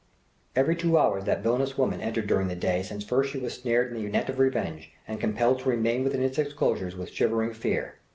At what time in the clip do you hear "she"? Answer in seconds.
3.31-3.37